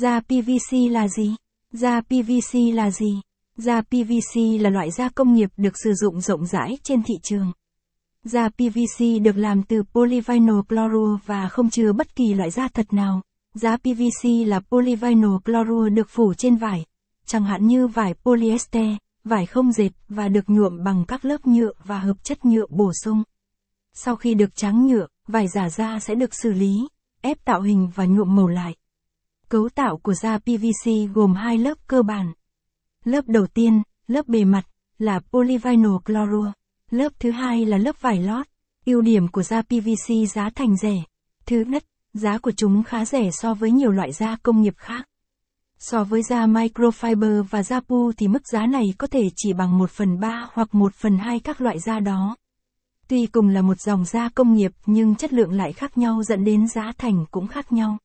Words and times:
Da 0.00 0.20
PVC 0.20 0.90
là 0.90 1.08
gì? 1.08 1.36
Da 1.72 2.00
PVC 2.00 2.74
là 2.74 2.90
gì? 2.90 3.20
Da 3.56 3.80
PVC 3.80 4.60
là 4.60 4.70
loại 4.70 4.90
da 4.90 5.08
công 5.08 5.34
nghiệp 5.34 5.50
được 5.56 5.74
sử 5.84 5.92
dụng 5.92 6.20
rộng 6.20 6.46
rãi 6.46 6.78
trên 6.82 7.02
thị 7.02 7.14
trường. 7.22 7.52
Da 8.24 8.48
PVC 8.48 9.22
được 9.22 9.36
làm 9.36 9.62
từ 9.62 9.82
polyvinyl 9.92 10.60
chlorua 10.68 11.18
và 11.26 11.48
không 11.48 11.70
chứa 11.70 11.92
bất 11.92 12.16
kỳ 12.16 12.34
loại 12.34 12.50
da 12.50 12.68
thật 12.68 12.92
nào. 12.92 13.22
Da 13.54 13.76
PVC 13.76 14.46
là 14.46 14.60
polyvinyl 14.60 15.36
chlorua 15.44 15.88
được 15.88 16.08
phủ 16.10 16.34
trên 16.34 16.56
vải, 16.56 16.84
chẳng 17.26 17.44
hạn 17.44 17.66
như 17.66 17.86
vải 17.86 18.14
polyester, 18.14 18.96
vải 19.24 19.46
không 19.46 19.72
dệt 19.72 19.90
và 20.08 20.28
được 20.28 20.44
nhuộm 20.50 20.84
bằng 20.84 21.04
các 21.08 21.24
lớp 21.24 21.46
nhựa 21.46 21.72
và 21.84 21.98
hợp 21.98 22.24
chất 22.24 22.44
nhựa 22.44 22.66
bổ 22.70 22.92
sung. 23.04 23.22
Sau 23.94 24.16
khi 24.16 24.34
được 24.34 24.56
tráng 24.56 24.86
nhựa, 24.86 25.06
vải 25.26 25.48
giả 25.48 25.68
da 25.68 25.98
sẽ 25.98 26.14
được 26.14 26.34
xử 26.34 26.52
lý, 26.52 26.88
ép 27.20 27.44
tạo 27.44 27.62
hình 27.62 27.90
và 27.94 28.04
nhuộm 28.04 28.36
màu 28.36 28.46
lại. 28.46 28.74
Cấu 29.50 29.68
tạo 29.68 29.96
của 29.96 30.14
da 30.14 30.38
PVC 30.38 30.90
gồm 31.14 31.34
hai 31.34 31.58
lớp 31.58 31.78
cơ 31.86 32.02
bản. 32.02 32.32
Lớp 33.04 33.24
đầu 33.26 33.46
tiên, 33.46 33.82
lớp 34.06 34.28
bề 34.28 34.44
mặt, 34.44 34.62
là 34.98 35.20
polyvinyl 35.30 35.96
chlorua. 36.04 36.52
Lớp 36.90 37.12
thứ 37.18 37.30
hai 37.30 37.64
là 37.64 37.78
lớp 37.78 38.00
vải 38.00 38.22
lót. 38.22 38.46
Ưu 38.86 39.00
điểm 39.00 39.28
của 39.28 39.42
da 39.42 39.62
PVC 39.62 40.28
giá 40.34 40.50
thành 40.54 40.76
rẻ. 40.76 41.02
Thứ 41.46 41.60
nhất, 41.60 41.84
giá 42.14 42.38
của 42.38 42.50
chúng 42.50 42.82
khá 42.82 43.04
rẻ 43.04 43.30
so 43.32 43.54
với 43.54 43.70
nhiều 43.70 43.90
loại 43.90 44.12
da 44.12 44.36
công 44.42 44.62
nghiệp 44.62 44.74
khác. 44.76 45.08
So 45.78 46.04
với 46.04 46.22
da 46.22 46.46
microfiber 46.46 47.42
và 47.42 47.62
da 47.62 47.80
pu 47.80 48.12
thì 48.12 48.28
mức 48.28 48.42
giá 48.52 48.66
này 48.66 48.84
có 48.98 49.06
thể 49.06 49.30
chỉ 49.36 49.52
bằng 49.52 49.78
1 49.78 49.90
phần 49.90 50.20
3 50.20 50.48
hoặc 50.52 50.74
1 50.74 50.94
phần 50.94 51.18
2 51.18 51.40
các 51.40 51.60
loại 51.60 51.78
da 51.78 52.00
đó. 52.00 52.36
Tuy 53.08 53.26
cùng 53.26 53.48
là 53.48 53.62
một 53.62 53.80
dòng 53.80 54.04
da 54.04 54.28
công 54.34 54.54
nghiệp 54.54 54.72
nhưng 54.86 55.14
chất 55.14 55.32
lượng 55.32 55.52
lại 55.52 55.72
khác 55.72 55.98
nhau 55.98 56.22
dẫn 56.22 56.44
đến 56.44 56.68
giá 56.68 56.92
thành 56.98 57.24
cũng 57.30 57.46
khác 57.46 57.72
nhau. 57.72 57.98